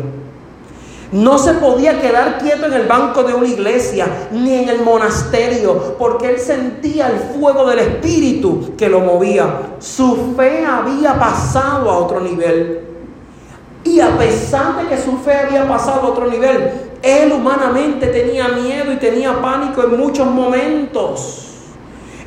No 1.11 1.37
se 1.37 1.55
podía 1.55 1.99
quedar 1.99 2.37
quieto 2.37 2.67
en 2.67 2.73
el 2.73 2.87
banco 2.87 3.23
de 3.23 3.33
una 3.33 3.47
iglesia 3.47 4.07
ni 4.31 4.53
en 4.53 4.69
el 4.69 4.81
monasterio, 4.81 5.95
porque 5.99 6.29
él 6.29 6.39
sentía 6.39 7.09
el 7.09 7.19
fuego 7.37 7.65
del 7.65 7.79
Espíritu 7.79 8.75
que 8.77 8.87
lo 8.87 9.01
movía. 9.01 9.73
Su 9.79 10.33
fe 10.37 10.65
había 10.65 11.19
pasado 11.19 11.91
a 11.91 11.97
otro 11.97 12.21
nivel. 12.21 12.87
Y 13.83 13.99
a 13.99 14.17
pesar 14.17 14.77
de 14.77 14.87
que 14.87 15.01
su 15.01 15.17
fe 15.17 15.35
había 15.35 15.67
pasado 15.67 16.01
a 16.01 16.09
otro 16.11 16.27
nivel, 16.27 16.90
él 17.01 17.31
humanamente 17.31 18.07
tenía 18.07 18.49
miedo 18.49 18.93
y 18.93 18.97
tenía 18.97 19.41
pánico 19.41 19.83
en 19.83 19.97
muchos 19.97 20.27
momentos. 20.27 21.47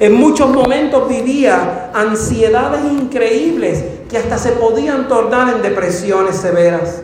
En 0.00 0.14
muchos 0.14 0.50
momentos 0.50 1.08
vivía 1.08 1.90
ansiedades 1.94 2.80
increíbles 2.84 3.84
que 4.08 4.18
hasta 4.18 4.38
se 4.38 4.52
podían 4.52 5.08
tornar 5.08 5.54
en 5.54 5.62
depresiones 5.62 6.36
severas. 6.36 7.02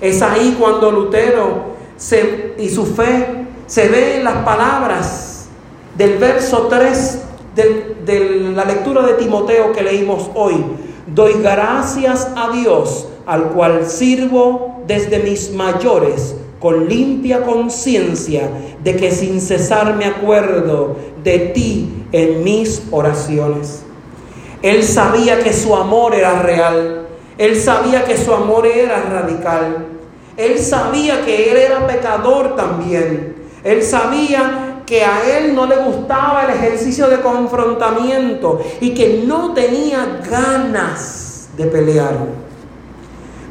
Es 0.00 0.22
ahí 0.22 0.56
cuando 0.58 0.90
Lutero 0.90 1.74
y 2.58 2.68
su 2.70 2.86
fe 2.86 3.46
se 3.66 3.88
ve 3.88 4.16
en 4.16 4.24
las 4.24 4.36
palabras 4.44 5.46
del 5.96 6.18
verso 6.18 6.66
3 6.68 7.18
de, 7.54 7.96
de 8.04 8.52
la 8.54 8.64
lectura 8.64 9.02
de 9.02 9.14
Timoteo 9.14 9.72
que 9.72 9.82
leímos 9.82 10.30
hoy. 10.34 10.64
Doy 11.06 11.34
gracias 11.42 12.28
a 12.34 12.50
Dios 12.50 13.08
al 13.26 13.50
cual 13.50 13.86
sirvo 13.86 14.82
desde 14.86 15.18
mis 15.18 15.52
mayores 15.52 16.34
con 16.64 16.88
limpia 16.88 17.42
conciencia 17.42 18.48
de 18.82 18.96
que 18.96 19.10
sin 19.10 19.42
cesar 19.42 19.96
me 19.96 20.06
acuerdo 20.06 20.96
de 21.22 21.38
ti 21.54 22.06
en 22.10 22.42
mis 22.42 22.84
oraciones. 22.90 23.82
Él 24.62 24.82
sabía 24.82 25.40
que 25.40 25.52
su 25.52 25.76
amor 25.76 26.14
era 26.14 26.40
real, 26.40 27.06
él 27.36 27.60
sabía 27.60 28.06
que 28.06 28.16
su 28.16 28.32
amor 28.32 28.66
era 28.66 29.02
radical, 29.02 29.88
él 30.38 30.58
sabía 30.58 31.22
que 31.22 31.50
él 31.50 31.58
era 31.58 31.86
pecador 31.86 32.56
también, 32.56 33.36
él 33.62 33.82
sabía 33.82 34.80
que 34.86 35.04
a 35.04 35.36
él 35.36 35.54
no 35.54 35.66
le 35.66 35.76
gustaba 35.76 36.46
el 36.46 36.54
ejercicio 36.58 37.08
de 37.08 37.20
confrontamiento 37.20 38.62
y 38.80 38.94
que 38.94 39.22
no 39.26 39.52
tenía 39.52 40.22
ganas 40.30 41.46
de 41.58 41.66
pelear. 41.66 42.43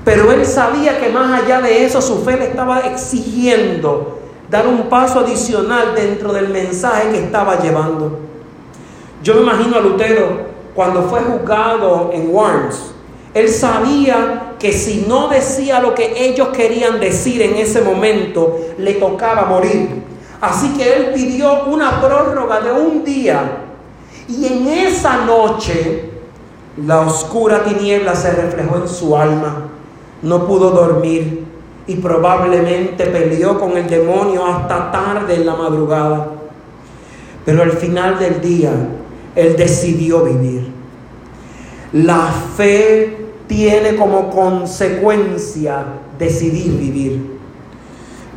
Pero 0.04 0.32
él 0.32 0.46
sabía 0.46 1.00
que 1.00 1.10
más 1.10 1.42
allá 1.42 1.62
de 1.62 1.86
eso 1.86 2.02
su 2.02 2.24
fe 2.24 2.38
le 2.38 2.46
estaba 2.46 2.82
exigiendo 2.82 4.20
dar 4.50 4.68
un 4.68 4.90
paso 4.90 5.22
adicional 5.22 5.96
dentro 5.96 6.34
del 6.34 6.50
mensaje 6.50 7.10
que 7.12 7.24
estaba 7.24 7.60
llevando. 7.62 8.20
Yo 9.24 9.36
me 9.36 9.42
imagino 9.42 9.78
a 9.78 9.80
Lutero 9.80 10.54
cuando 10.76 11.04
fue 11.04 11.22
juzgado 11.22 12.12
en 12.14 12.34
Worms. 12.34 12.94
Él 13.34 13.50
sabía 13.50 14.56
que 14.60 14.74
si 14.74 15.06
no 15.08 15.30
decía 15.30 15.80
lo 15.80 15.96
que 15.96 16.14
ellos 16.28 16.50
querían 16.50 17.00
decir 17.00 17.42
en 17.42 17.56
ese 17.56 17.82
momento, 17.82 18.60
le 18.78 18.94
tocaba 18.96 19.46
morir. 19.46 20.04
Así 20.42 20.74
que 20.74 20.94
él 20.94 21.12
pidió 21.16 21.64
una 21.66 22.02
prórroga 22.02 22.60
de 22.60 22.74
un 22.74 23.04
día. 23.04 23.60
Y 24.28 24.46
en 24.46 24.68
esa 24.68 25.26
noche, 25.26 26.10
la 26.86 27.00
oscura 27.00 27.64
tiniebla 27.64 28.14
se 28.16 28.32
reflejó 28.32 28.78
en 28.78 28.88
su 28.88 29.16
alma 29.16 29.70
no 30.24 30.48
pudo 30.48 30.72
dormir 30.72 31.44
y 31.86 31.96
probablemente 31.96 33.06
peleó 33.08 33.60
con 33.60 33.78
el 33.78 33.88
demonio 33.88 34.46
hasta 34.46 34.92
tarde 34.92 35.36
en 35.36 35.46
la 35.46 35.56
madrugada. 35.56 36.32
Pero 37.46 37.62
al 37.62 37.74
final 37.74 38.18
del 38.20 38.40
día, 38.42 38.72
él 39.36 39.56
decidió 39.58 40.24
vivir. 40.24 40.72
La 41.92 42.34
fe 42.56 43.18
tiene 43.48 43.96
como 43.98 44.30
consecuencia 44.30 45.84
decidir 46.18 46.78
vivir. 46.78 47.34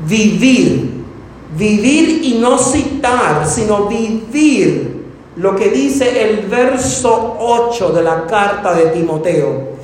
Vivir, 0.06 1.04
vivir 1.56 2.20
y 2.24 2.38
no 2.40 2.58
citar, 2.58 3.46
sino 3.46 3.86
vivir 3.86 4.96
lo 5.36 5.54
que 5.54 5.68
dice 5.68 6.30
el 6.30 6.46
verso 6.46 7.36
8 7.38 7.92
de 7.92 8.02
la 8.02 8.26
carta 8.26 8.74
de 8.74 8.86
Timoteo. 8.86 9.75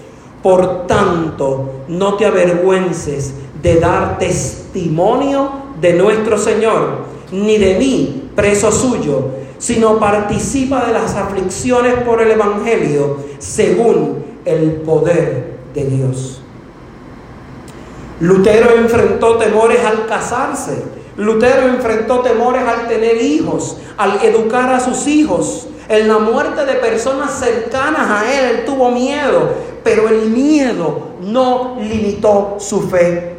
Por 0.43 0.87
tanto, 0.87 1.85
no 1.89 2.15
te 2.15 2.27
avergüences 2.27 3.35
de 3.63 3.77
dar 3.77 4.19
testimonio 4.19 5.51
de 5.81 5.93
nuestro 5.95 6.37
Señor, 6.37 7.13
ni 7.31 7.59
de 7.59 7.79
mí, 7.79 8.31
preso 8.35 8.73
suyo, 8.73 9.29
sino 9.59 9.99
participa 9.99 10.85
de 10.87 10.93
las 10.93 11.15
aflicciones 11.15 11.95
por 12.05 12.21
el 12.21 12.33
Evangelio 12.33 13.19
según 13.39 14.25
el 14.45 14.73
poder 14.85 15.59
de 15.73 15.85
Dios. 15.85 16.43
Lutero 18.21 18.77
enfrentó 18.77 19.37
temores 19.37 19.85
al 19.85 20.07
casarse, 20.07 20.83
Lutero 21.17 21.69
enfrentó 21.69 22.21
temores 22.21 22.63
al 22.63 22.89
tener 22.89 23.21
hijos, 23.21 23.77
al 23.97 24.25
educar 24.25 24.73
a 24.73 24.81
sus 24.81 25.07
hijos. 25.07 25.69
En 25.89 26.09
la 26.09 26.19
muerte 26.19 26.65
de 26.65 26.75
personas 26.75 27.39
cercanas 27.39 28.09
a 28.09 28.33
él, 28.33 28.57
él 28.57 28.65
tuvo 28.65 28.91
miedo, 28.91 29.51
pero 29.83 30.09
el 30.09 30.31
miedo 30.31 31.17
no 31.21 31.77
limitó 31.81 32.57
su 32.59 32.83
fe. 32.89 33.33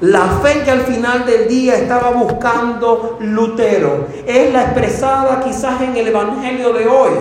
La 0.00 0.26
fe 0.42 0.62
que 0.64 0.70
al 0.70 0.80
final 0.80 1.24
del 1.24 1.48
día 1.48 1.76
estaba 1.76 2.10
buscando 2.10 3.16
Lutero 3.20 4.08
es 4.26 4.52
la 4.52 4.64
expresada 4.64 5.42
quizás 5.42 5.80
en 5.80 5.96
el 5.96 6.08
Evangelio 6.08 6.72
de 6.72 6.86
hoy, 6.86 7.12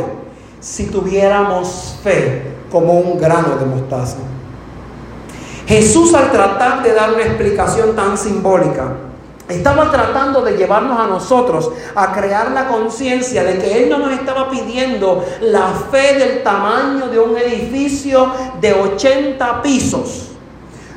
si 0.60 0.88
tuviéramos 0.88 1.98
fe 2.04 2.44
como 2.72 2.94
un 2.94 3.20
grano 3.20 3.56
de 3.58 3.66
mostaza. 3.66 4.18
Jesús 5.68 6.14
al 6.14 6.32
tratar 6.32 6.84
de 6.84 6.94
dar 6.94 7.14
una 7.14 7.24
explicación 7.24 7.96
tan 7.96 8.18
simbólica, 8.18 8.94
estaba 9.50 9.92
tratando 9.92 10.42
de 10.42 10.56
llevarnos 10.58 11.00
a 11.00 11.08
nosotros 11.08 11.70
a 11.96 12.14
crear 12.14 12.52
la 12.52 12.68
conciencia 12.68 13.44
de 13.44 13.58
que 13.58 13.84
Él 13.84 13.90
no 13.90 14.00
nos 14.00 14.14
estaba 14.14 14.50
pidiendo 14.50 15.26
la 15.42 15.68
fe 15.92 16.18
del 16.18 16.44
tamaño 16.44 17.08
de 17.08 17.20
un 17.20 17.38
edificio 17.38 18.32
de 18.62 18.74
80 18.74 19.62
pisos. 19.62 20.30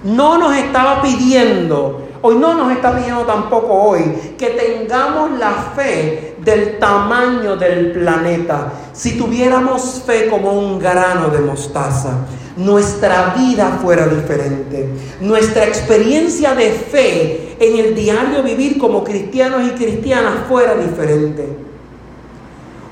No 0.05 0.39
nos 0.39 0.57
estaba 0.57 1.03
pidiendo, 1.03 2.09
hoy 2.23 2.37
no 2.37 2.55
nos 2.55 2.71
está 2.71 2.95
pidiendo 2.97 3.23
tampoco 3.23 3.73
hoy, 3.73 4.35
que 4.39 4.51
tengamos 4.51 5.33
la 5.39 5.53
fe 5.75 6.37
del 6.39 6.79
tamaño 6.79 7.57
del 7.57 7.91
planeta. 7.91 8.73
Si 8.93 9.19
tuviéramos 9.19 10.03
fe 10.07 10.29
como 10.29 10.53
un 10.53 10.79
grano 10.79 11.29
de 11.31 11.41
mostaza, 11.41 12.11
nuestra 12.57 13.35
vida 13.37 13.79
fuera 13.83 14.07
diferente. 14.07 14.89
Nuestra 15.21 15.65
experiencia 15.65 16.55
de 16.55 16.71
fe 16.71 17.46
en 17.59 17.79
el 17.79 17.95
diario 17.95 18.43
vivir 18.43 18.79
como 18.79 19.03
cristianos 19.05 19.63
y 19.67 19.71
cristianas 19.71 20.47
fuera 20.49 20.75
diferente. 20.75 21.49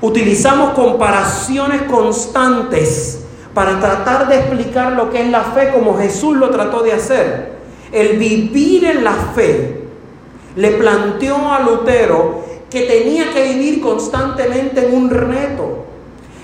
Utilizamos 0.01 0.73
comparaciones 0.73 1.83
constantes 1.83 3.21
para 3.53 3.79
tratar 3.79 4.27
de 4.27 4.35
explicar 4.35 4.93
lo 4.93 5.09
que 5.09 5.21
es 5.21 5.29
la 5.29 5.41
fe 5.41 5.71
como 5.73 5.97
Jesús 5.97 6.35
lo 6.35 6.49
trató 6.49 6.83
de 6.83 6.93
hacer. 6.93 7.55
El 7.91 8.17
vivir 8.17 8.85
en 8.85 9.03
la 9.03 9.13
fe 9.13 9.83
le 10.55 10.71
planteó 10.71 11.51
a 11.51 11.61
Lutero 11.61 12.43
que 12.69 12.81
tenía 12.81 13.31
que 13.31 13.53
vivir 13.53 13.81
constantemente 13.81 14.85
en 14.85 14.95
un 14.95 15.09
reto. 15.09 15.85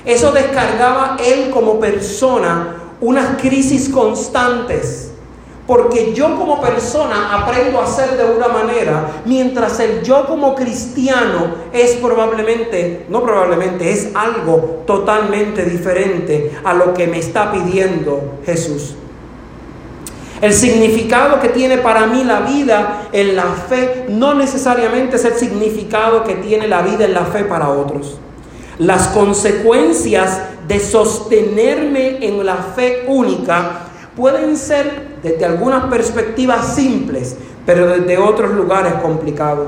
Eso 0.05 0.31
descargaba 0.31 1.17
él 1.23 1.51
como 1.51 1.79
persona 1.79 2.77
unas 3.01 3.41
crisis 3.41 3.89
constantes. 3.89 5.10
Porque 5.67 6.13
yo 6.13 6.35
como 6.37 6.59
persona 6.59 7.41
aprendo 7.41 7.79
a 7.79 7.87
ser 7.87 8.17
de 8.17 8.25
una 8.25 8.47
manera, 8.47 9.21
mientras 9.25 9.79
el 9.79 10.01
yo 10.01 10.25
como 10.25 10.55
cristiano 10.55 11.55
es 11.71 11.91
probablemente, 11.93 13.05
no 13.09 13.23
probablemente, 13.23 13.91
es 13.91 14.09
algo 14.15 14.83
totalmente 14.85 15.63
diferente 15.65 16.51
a 16.63 16.73
lo 16.73 16.93
que 16.93 17.07
me 17.07 17.19
está 17.19 17.51
pidiendo 17.51 18.39
Jesús. 18.45 18.95
El 20.41 20.53
significado 20.53 21.39
que 21.39 21.49
tiene 21.49 21.77
para 21.77 22.07
mí 22.07 22.23
la 22.23 22.41
vida 22.41 23.09
en 23.11 23.35
la 23.35 23.45
fe 23.45 24.05
no 24.09 24.33
necesariamente 24.33 25.17
es 25.17 25.25
el 25.25 25.35
significado 25.35 26.23
que 26.23 26.33
tiene 26.33 26.67
la 26.67 26.81
vida 26.81 27.05
en 27.05 27.13
la 27.13 27.25
fe 27.25 27.43
para 27.43 27.69
otros. 27.69 28.17
Las 28.79 29.09
consecuencias 29.09 30.41
de 30.67 30.79
sostenerme 30.79 32.25
en 32.25 32.43
la 32.43 32.55
fe 32.55 33.05
única 33.07 33.81
pueden 34.15 34.57
ser 34.57 35.10
desde 35.23 35.45
algunas 35.45 35.85
perspectivas 35.85 36.75
simples, 36.75 37.37
pero 37.65 37.87
desde 37.87 38.17
otros 38.17 38.51
lugares 38.51 38.93
complicados. 38.95 39.67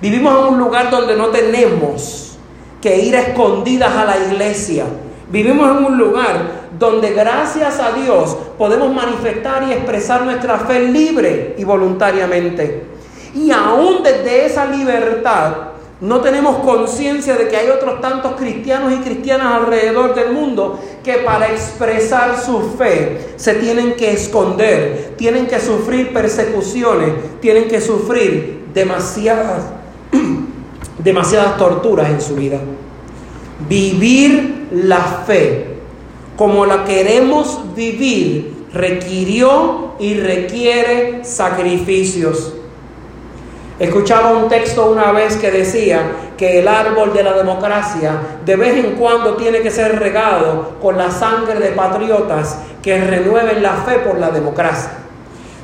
Vivimos 0.00 0.32
en 0.38 0.54
un 0.54 0.58
lugar 0.58 0.90
donde 0.90 1.16
no 1.16 1.28
tenemos 1.28 2.38
que 2.80 2.96
ir 2.98 3.16
a 3.16 3.20
escondidas 3.20 3.94
a 3.94 4.04
la 4.04 4.18
iglesia. 4.18 4.84
Vivimos 5.30 5.76
en 5.76 5.84
un 5.84 5.98
lugar 5.98 6.60
donde 6.78 7.12
gracias 7.12 7.78
a 7.78 7.92
Dios 7.92 8.36
podemos 8.56 8.92
manifestar 8.92 9.62
y 9.68 9.72
expresar 9.72 10.22
nuestra 10.22 10.58
fe 10.58 10.80
libre 10.88 11.54
y 11.58 11.64
voluntariamente. 11.64 12.86
Y 13.34 13.50
aún 13.50 14.02
desde 14.02 14.46
esa 14.46 14.66
libertad 14.66 15.69
no 16.00 16.20
tenemos 16.20 16.56
conciencia 16.58 17.36
de 17.36 17.48
que 17.48 17.56
hay 17.56 17.68
otros 17.68 18.00
tantos 18.00 18.32
cristianos 18.36 18.92
y 18.92 19.02
cristianas 19.02 19.54
alrededor 19.54 20.14
del 20.14 20.32
mundo 20.32 20.80
que 21.04 21.14
para 21.18 21.50
expresar 21.50 22.40
su 22.40 22.72
fe 22.78 23.34
se 23.36 23.54
tienen 23.54 23.94
que 23.94 24.12
esconder, 24.12 25.14
tienen 25.18 25.46
que 25.46 25.60
sufrir 25.60 26.12
persecuciones, 26.12 27.12
tienen 27.40 27.68
que 27.68 27.80
sufrir 27.80 28.68
demasiadas, 28.72 29.64
demasiadas 30.98 31.58
torturas 31.58 32.08
en 32.08 32.20
su 32.20 32.34
vida. 32.34 32.58
Vivir 33.68 34.68
la 34.72 35.24
fe 35.26 35.66
como 36.36 36.64
la 36.64 36.84
queremos 36.84 37.74
vivir 37.76 38.66
requirió 38.72 39.96
y 39.98 40.14
requiere 40.14 41.24
sacrificios. 41.24 42.54
Escuchaba 43.80 44.32
un 44.32 44.50
texto 44.50 44.90
una 44.90 45.10
vez 45.10 45.38
que 45.38 45.50
decía 45.50 46.02
que 46.36 46.58
el 46.58 46.68
árbol 46.68 47.14
de 47.14 47.22
la 47.22 47.32
democracia 47.32 48.12
de 48.44 48.54
vez 48.54 48.76
en 48.84 48.92
cuando 48.96 49.36
tiene 49.36 49.62
que 49.62 49.70
ser 49.70 49.98
regado 49.98 50.76
con 50.82 50.98
la 50.98 51.10
sangre 51.10 51.58
de 51.58 51.70
patriotas 51.70 52.58
que 52.82 53.02
renueven 53.02 53.62
la 53.62 53.72
fe 53.72 54.00
por 54.00 54.18
la 54.18 54.30
democracia. 54.30 54.90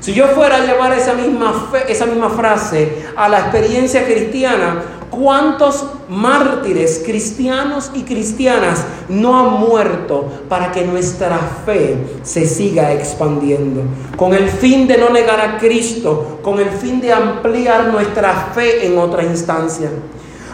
Si 0.00 0.14
yo 0.14 0.28
fuera 0.28 0.56
a 0.56 0.60
llevar 0.60 0.94
esa 0.94 1.12
misma, 1.12 1.68
esa 1.86 2.06
misma 2.06 2.30
frase 2.30 3.04
a 3.16 3.28
la 3.28 3.40
experiencia 3.40 4.06
cristiana, 4.06 4.82
¿Cuántos 5.10 5.84
mártires 6.08 7.02
cristianos 7.04 7.90
y 7.94 8.02
cristianas 8.02 8.84
no 9.08 9.38
han 9.38 9.60
muerto 9.60 10.26
para 10.48 10.72
que 10.72 10.84
nuestra 10.84 11.38
fe 11.64 11.96
se 12.22 12.46
siga 12.46 12.92
expandiendo? 12.92 13.82
Con 14.16 14.34
el 14.34 14.48
fin 14.48 14.86
de 14.86 14.98
no 14.98 15.10
negar 15.10 15.40
a 15.40 15.58
Cristo, 15.58 16.40
con 16.42 16.58
el 16.60 16.70
fin 16.70 17.00
de 17.00 17.12
ampliar 17.12 17.88
nuestra 17.88 18.50
fe 18.54 18.86
en 18.86 18.98
otra 18.98 19.22
instancia. 19.22 19.90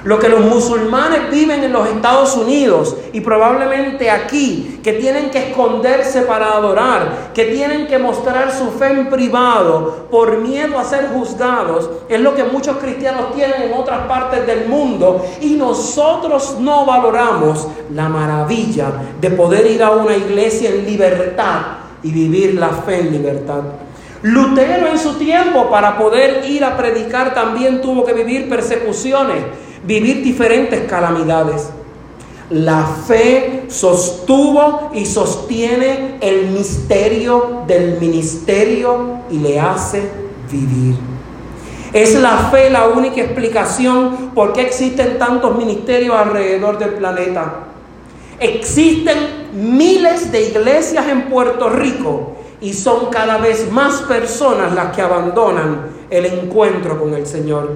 Lo 0.04 0.18
que 0.18 0.28
los 0.28 0.40
musulmanes 0.40 1.30
viven 1.30 1.62
en 1.62 1.72
los 1.72 1.88
Estados 1.88 2.36
Unidos 2.36 2.96
y 3.12 3.20
probablemente 3.20 4.10
aquí, 4.10 4.80
que 4.82 4.94
tienen 4.94 5.30
que 5.30 5.50
esconderse 5.50 6.22
para 6.22 6.54
adorar, 6.54 7.30
que 7.32 7.44
tienen 7.44 7.86
que 7.86 7.98
mostrar 7.98 8.50
su 8.52 8.72
fe 8.72 8.88
en 8.88 9.08
privado 9.08 10.08
por 10.10 10.38
miedo 10.38 10.76
a 10.76 10.84
ser 10.84 11.10
juzgados, 11.14 11.88
es 12.08 12.20
lo 12.20 12.34
que 12.34 12.42
muchos 12.42 12.78
cristianos 12.78 13.32
tienen 13.32 13.62
en 13.62 13.74
otras 13.74 14.06
partes 14.08 14.44
del 14.44 14.66
mundo 14.66 15.24
y 15.40 15.54
nosotros 15.54 16.56
no 16.58 16.84
valoramos 16.84 17.68
la 17.94 18.08
maravilla 18.08 18.92
de 19.20 19.30
poder 19.30 19.66
ir 19.70 19.84
a 19.84 19.90
una 19.90 20.16
iglesia 20.16 20.70
en 20.70 20.84
libertad 20.84 21.60
y 22.02 22.10
vivir 22.10 22.54
la 22.54 22.70
fe 22.70 23.00
en 23.00 23.12
libertad. 23.12 23.62
Lutero 24.22 24.88
en 24.88 24.98
su 24.98 25.14
tiempo 25.14 25.68
para 25.68 25.96
poder 25.96 26.44
ir 26.48 26.64
a 26.64 26.76
predicar 26.76 27.34
también 27.34 27.80
tuvo 27.80 28.04
que 28.04 28.12
vivir 28.12 28.48
persecuciones 28.48 29.42
vivir 29.84 30.22
diferentes 30.22 30.88
calamidades. 30.88 31.70
La 32.50 32.84
fe 32.84 33.64
sostuvo 33.68 34.90
y 34.92 35.06
sostiene 35.06 36.18
el 36.20 36.48
misterio 36.48 37.62
del 37.66 37.98
ministerio 37.98 39.20
y 39.30 39.38
le 39.38 39.58
hace 39.58 40.02
vivir. 40.50 40.96
Es 41.92 42.14
la 42.14 42.50
fe 42.50 42.70
la 42.70 42.88
única 42.88 43.22
explicación 43.22 44.30
por 44.34 44.52
qué 44.52 44.62
existen 44.62 45.18
tantos 45.18 45.56
ministerios 45.56 46.14
alrededor 46.14 46.78
del 46.78 46.90
planeta. 46.90 47.54
Existen 48.38 49.50
miles 49.52 50.32
de 50.32 50.48
iglesias 50.48 51.06
en 51.08 51.28
Puerto 51.28 51.68
Rico 51.68 52.36
y 52.60 52.72
son 52.72 53.06
cada 53.10 53.38
vez 53.38 53.70
más 53.70 54.02
personas 54.02 54.74
las 54.74 54.94
que 54.94 55.02
abandonan 55.02 55.86
el 56.08 56.26
encuentro 56.26 56.98
con 56.98 57.14
el 57.14 57.26
Señor. 57.26 57.70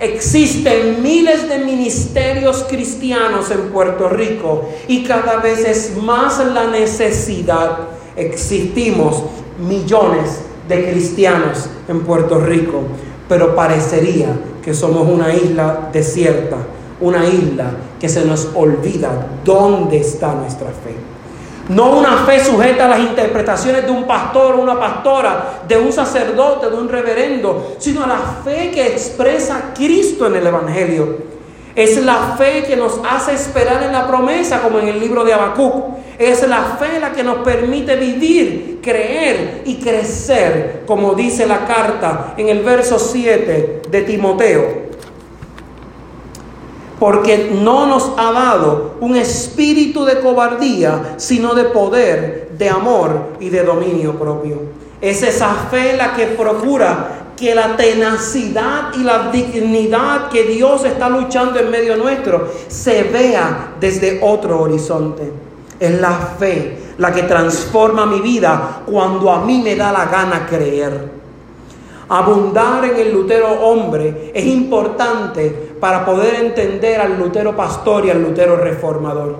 Existen 0.00 1.02
miles 1.02 1.48
de 1.48 1.58
ministerios 1.58 2.64
cristianos 2.68 3.50
en 3.50 3.70
Puerto 3.70 4.08
Rico 4.08 4.68
y 4.88 5.04
cada 5.04 5.36
vez 5.36 5.64
es 5.64 5.96
más 5.96 6.44
la 6.44 6.66
necesidad. 6.66 7.78
Existimos 8.16 9.22
millones 9.58 10.40
de 10.68 10.90
cristianos 10.90 11.68
en 11.88 12.00
Puerto 12.00 12.40
Rico, 12.40 12.82
pero 13.28 13.54
parecería 13.54 14.28
que 14.62 14.74
somos 14.74 15.08
una 15.08 15.32
isla 15.32 15.90
desierta, 15.92 16.56
una 17.00 17.26
isla 17.26 17.70
que 18.00 18.08
se 18.08 18.24
nos 18.24 18.48
olvida 18.54 19.28
dónde 19.44 19.98
está 19.98 20.34
nuestra 20.34 20.68
fe. 20.68 21.13
No 21.68 21.98
una 21.98 22.18
fe 22.26 22.44
sujeta 22.44 22.84
a 22.84 22.88
las 22.88 23.00
interpretaciones 23.00 23.86
de 23.86 23.90
un 23.90 24.04
pastor 24.04 24.54
o 24.54 24.62
una 24.62 24.78
pastora, 24.78 25.62
de 25.66 25.78
un 25.78 25.92
sacerdote, 25.92 26.68
de 26.68 26.76
un 26.76 26.88
reverendo, 26.88 27.76
sino 27.78 28.04
a 28.04 28.06
la 28.06 28.18
fe 28.44 28.70
que 28.70 28.86
expresa 28.86 29.72
Cristo 29.74 30.26
en 30.26 30.36
el 30.36 30.46
Evangelio. 30.46 31.34
Es 31.74 32.00
la 32.04 32.36
fe 32.38 32.64
que 32.64 32.76
nos 32.76 33.00
hace 33.08 33.32
esperar 33.32 33.82
en 33.82 33.92
la 33.92 34.06
promesa, 34.06 34.62
como 34.62 34.78
en 34.78 34.88
el 34.88 35.00
libro 35.00 35.24
de 35.24 35.32
Habacuc. 35.32 35.96
Es 36.18 36.46
la 36.46 36.76
fe 36.78 37.00
la 37.00 37.12
que 37.12 37.24
nos 37.24 37.38
permite 37.38 37.96
vivir, 37.96 38.80
creer 38.80 39.62
y 39.64 39.76
crecer, 39.76 40.82
como 40.86 41.14
dice 41.14 41.46
la 41.46 41.66
carta 41.66 42.34
en 42.36 42.48
el 42.48 42.60
verso 42.60 42.98
7 42.98 43.82
de 43.88 44.02
Timoteo. 44.02 44.84
Porque 46.98 47.50
no 47.60 47.86
nos 47.86 48.12
ha 48.16 48.32
dado 48.32 48.94
un 49.00 49.16
espíritu 49.16 50.04
de 50.04 50.20
cobardía, 50.20 51.14
sino 51.16 51.54
de 51.54 51.64
poder, 51.64 52.50
de 52.56 52.68
amor 52.68 53.30
y 53.40 53.48
de 53.48 53.64
dominio 53.64 54.18
propio. 54.18 54.60
Es 55.00 55.22
esa 55.22 55.52
fe 55.70 55.96
la 55.96 56.14
que 56.14 56.26
procura 56.28 57.24
que 57.36 57.54
la 57.54 57.76
tenacidad 57.76 58.94
y 58.94 59.02
la 59.02 59.30
dignidad 59.30 60.28
que 60.28 60.44
Dios 60.44 60.84
está 60.84 61.08
luchando 61.08 61.58
en 61.58 61.70
medio 61.70 61.96
nuestro 61.96 62.48
se 62.68 63.02
vea 63.04 63.74
desde 63.80 64.20
otro 64.22 64.60
horizonte. 64.60 65.30
Es 65.80 66.00
la 66.00 66.12
fe 66.12 66.78
la 66.98 67.12
que 67.12 67.24
transforma 67.24 68.06
mi 68.06 68.20
vida 68.20 68.82
cuando 68.86 69.30
a 69.30 69.44
mí 69.44 69.60
me 69.62 69.74
da 69.74 69.92
la 69.92 70.06
gana 70.06 70.46
creer. 70.46 71.23
Abundar 72.08 72.84
en 72.84 72.96
el 72.96 73.12
Lutero 73.12 73.50
hombre 73.62 74.30
es 74.34 74.44
importante 74.44 75.48
para 75.80 76.04
poder 76.04 76.34
entender 76.34 77.00
al 77.00 77.18
Lutero 77.18 77.56
pastor 77.56 78.04
y 78.04 78.10
al 78.10 78.22
Lutero 78.22 78.56
reformador. 78.56 79.36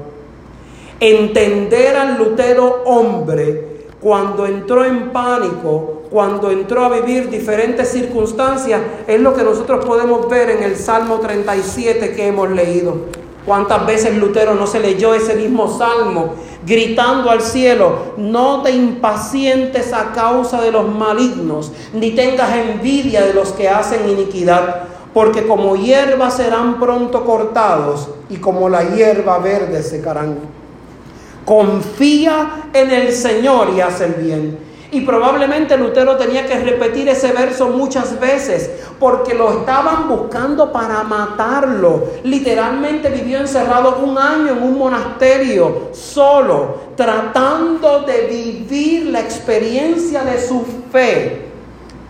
Entender 0.99 1.97
al 1.97 2.17
Lutero 2.17 2.83
hombre 2.87 3.75
cuando 4.01 4.47
entró 4.47 4.85
en 4.85 5.11
pánico, 5.13 6.03
cuando 6.11 6.51
entró 6.51 6.85
a 6.85 7.01
vivir 7.01 7.29
diferentes 7.29 7.89
circunstancias, 7.89 8.81
es 9.07 9.21
lo 9.21 9.35
que 9.35 9.43
nosotros 9.43 9.85
podemos 9.85 10.29
ver 10.29 10.51
en 10.51 10.63
el 10.63 10.77
Salmo 10.77 11.21
37 11.21 12.13
que 12.15 12.27
hemos 12.29 12.51
leído. 12.51 13.24
¿Cuántas 13.47 13.87
veces 13.87 14.17
Lutero 14.17 14.55
no 14.55 14.67
se 14.67 14.81
leyó 14.81 15.13
ese 15.13 15.35
mismo 15.35 15.79
salmo 15.79 16.35
gritando 16.67 17.31
al 17.31 17.43
cielo, 17.43 18.15
no 18.17 18.63
te 18.63 18.71
impacientes 18.71 19.93
a 19.93 20.13
causa 20.13 20.61
de 20.63 20.73
los 20.73 20.89
malignos, 20.89 21.73
ni 21.93 22.13
tengas 22.13 22.57
envidia 22.57 23.23
de 23.23 23.35
los 23.35 23.53
que 23.53 23.69
hacen 23.69 24.09
iniquidad, 24.09 24.85
porque 25.13 25.47
como 25.47 25.77
hierba 25.77 26.31
serán 26.31 26.81
pronto 26.81 27.25
cortados 27.25 28.09
y 28.31 28.37
como 28.37 28.69
la 28.69 28.83
hierba 28.83 29.39
verde 29.39 29.83
secarán. 29.83 30.39
Confía 31.45 32.69
en 32.73 32.91
el 32.91 33.13
Señor 33.13 33.69
y 33.77 33.81
haz 33.81 34.01
el 34.01 34.15
bien. 34.15 34.74
Y 34.95 35.01
probablemente 35.01 35.77
Lutero 35.77 36.17
tenía 36.17 36.47
que 36.47 36.57
repetir 36.57 37.09
ese 37.09 37.33
verso 37.33 37.69
muchas 37.69 38.21
veces 38.21 38.71
porque 39.01 39.35
lo 39.35 39.59
estaban 39.59 40.09
buscando 40.09 40.71
para 40.71 41.03
matarlo. 41.03 42.11
Literalmente 42.23 43.09
vivió 43.09 43.39
encerrado 43.39 43.99
un 44.05 44.17
año 44.17 44.53
en 44.53 44.63
un 44.63 44.79
monasterio 44.79 45.89
solo, 45.91 46.77
tratando 46.97 48.03
de 48.03 48.29
vivir 48.29 49.07
la 49.07 49.19
experiencia 49.19 50.23
de 50.23 50.41
su 50.41 50.65
fe. 50.93 51.43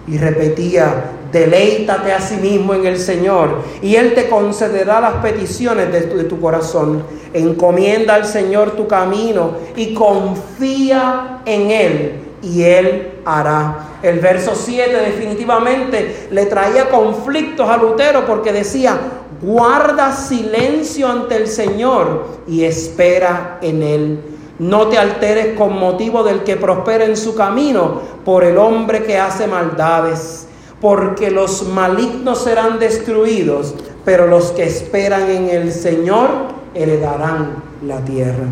Y 0.07 0.19
repetía, 0.19 1.11
Deleítate 1.33 2.13
a 2.13 2.21
sí 2.21 2.37
mismo 2.37 2.75
en 2.75 2.87
el 2.87 2.97
Señor 2.97 3.63
y 3.83 3.97
Él 3.97 4.15
te 4.15 4.29
concederá 4.29 5.01
las 5.01 5.15
peticiones 5.15 5.91
de 5.91 6.03
tu, 6.03 6.17
de 6.17 6.25
tu, 6.25 6.41
corazón. 6.41 7.03
Encomienda 7.33 8.15
al 8.15 8.25
Señor 8.25 8.77
tu 8.77 8.87
camino 8.87 9.55
y 9.75 9.95
confía 9.95 11.41
en 11.45 11.71
Él 11.73 12.24
y 12.45 12.63
Él 12.63 13.21
hará. 13.25 13.99
El 14.03 14.21
verso 14.21 14.53
7 14.55 14.95
definitivamente 14.95 16.29
le 16.31 16.47
traía 16.47 16.91
conflictos 16.91 17.69
a 17.69 17.77
Lutero 17.77 18.27
porque 18.27 18.53
decía, 18.53 18.99
guarda 19.41 20.15
silencio 20.15 21.09
ante 21.09 21.37
el 21.37 21.49
Señor 21.49 22.27
y 22.47 22.65
espera 22.65 23.59
en 23.63 23.83
Él. 23.83 24.21
No 24.59 24.87
te 24.89 24.99
alteres 24.99 25.57
con 25.57 25.79
motivo 25.79 26.23
del 26.23 26.45
que 26.45 26.57
prospera 26.57 27.05
en 27.05 27.17
su 27.17 27.35
camino 27.35 28.01
por 28.25 28.45
el 28.45 28.59
hombre 28.59 29.03
que 29.03 29.19
hace 29.19 29.47
maldades 29.47 30.47
porque 30.85 31.31
los 31.31 31.67
malignos 31.69 32.45
serán 32.45 32.79
destruidos, 32.79 33.75
pero 34.05 34.27
los 34.27 34.53
que 34.53 34.65
esperan 34.65 35.31
en 35.31 35.49
el 35.49 35.73
Señor 35.73 36.29
heredarán 36.75 37.63
la 37.87 38.05
tierra. 38.05 38.45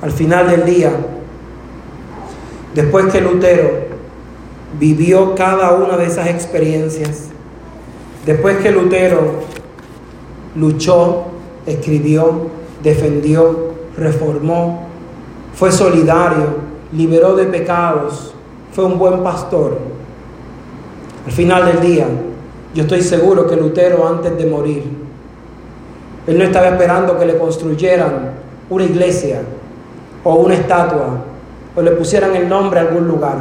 Al 0.00 0.12
final 0.12 0.48
del 0.48 0.64
día, 0.64 0.92
después 2.76 3.06
que 3.06 3.22
Lutero 3.22 3.70
vivió 4.78 5.34
cada 5.34 5.72
una 5.72 5.96
de 5.96 6.04
esas 6.04 6.28
experiencias, 6.28 7.28
después 8.26 8.58
que 8.58 8.70
Lutero 8.70 9.40
luchó, 10.54 11.24
escribió, 11.64 12.48
defendió, 12.82 13.72
reformó, 13.96 14.88
fue 15.54 15.72
solidario, 15.72 16.66
liberó 16.92 17.34
de 17.34 17.46
pecados, 17.46 18.34
fue 18.72 18.84
un 18.84 18.98
buen 18.98 19.22
pastor, 19.22 19.78
al 21.24 21.32
final 21.32 21.64
del 21.64 21.80
día, 21.80 22.06
yo 22.74 22.82
estoy 22.82 23.00
seguro 23.00 23.46
que 23.46 23.56
Lutero 23.56 24.06
antes 24.06 24.36
de 24.36 24.44
morir, 24.44 24.84
él 26.26 26.38
no 26.38 26.44
estaba 26.44 26.68
esperando 26.68 27.18
que 27.18 27.24
le 27.24 27.38
construyeran 27.38 28.32
una 28.68 28.84
iglesia 28.84 29.40
o 30.22 30.34
una 30.34 30.54
estatua 30.56 31.35
o 31.76 31.82
le 31.82 31.92
pusieran 31.92 32.34
el 32.34 32.48
nombre 32.48 32.80
a 32.80 32.82
algún 32.82 33.06
lugar. 33.06 33.36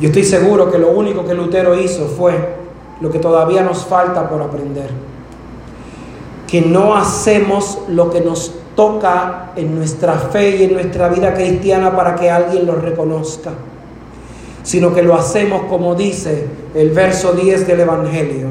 Yo 0.00 0.08
estoy 0.08 0.24
seguro 0.24 0.70
que 0.70 0.78
lo 0.78 0.90
único 0.90 1.24
que 1.24 1.34
Lutero 1.34 1.78
hizo 1.78 2.06
fue 2.06 2.56
lo 3.00 3.10
que 3.10 3.18
todavía 3.18 3.62
nos 3.62 3.84
falta 3.84 4.28
por 4.28 4.40
aprender. 4.40 4.90
Que 6.46 6.60
no 6.60 6.96
hacemos 6.96 7.80
lo 7.88 8.10
que 8.10 8.20
nos 8.20 8.54
toca 8.76 9.52
en 9.56 9.74
nuestra 9.74 10.14
fe 10.14 10.56
y 10.56 10.64
en 10.64 10.74
nuestra 10.74 11.08
vida 11.08 11.34
cristiana 11.34 11.96
para 11.96 12.14
que 12.14 12.30
alguien 12.30 12.66
lo 12.66 12.76
reconozca 12.76 13.52
sino 14.66 14.92
que 14.92 15.00
lo 15.00 15.14
hacemos 15.14 15.62
como 15.68 15.94
dice 15.94 16.44
el 16.74 16.90
verso 16.90 17.32
10 17.32 17.68
del 17.68 17.80
Evangelio. 17.80 18.48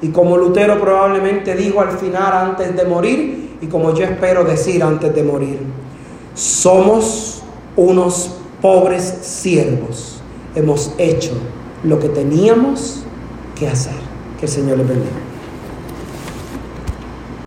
Y 0.00 0.10
como 0.10 0.36
Lutero 0.36 0.80
probablemente 0.80 1.56
dijo 1.56 1.80
al 1.80 1.90
final 1.90 2.32
antes 2.32 2.76
de 2.76 2.84
morir, 2.84 3.56
y 3.60 3.66
como 3.66 3.92
yo 3.92 4.04
espero 4.04 4.44
decir 4.44 4.84
antes 4.84 5.12
de 5.12 5.24
morir, 5.24 5.58
somos 6.36 7.42
unos 7.74 8.30
pobres 8.62 9.02
siervos. 9.22 10.20
Hemos 10.54 10.92
hecho 10.98 11.32
lo 11.82 11.98
que 11.98 12.08
teníamos 12.08 13.00
que 13.58 13.66
hacer. 13.66 14.06
Que 14.38 14.46
el 14.46 14.52
Señor 14.52 14.78
les 14.78 14.88
bendiga. 14.88 15.25